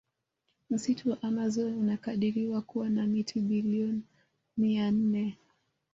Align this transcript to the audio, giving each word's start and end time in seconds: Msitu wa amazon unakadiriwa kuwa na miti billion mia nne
Msitu 0.69 1.09
wa 1.11 1.21
amazon 1.23 1.73
unakadiriwa 1.73 2.61
kuwa 2.61 2.89
na 2.89 3.07
miti 3.07 3.39
billion 3.41 4.01
mia 4.57 4.91
nne 4.91 5.37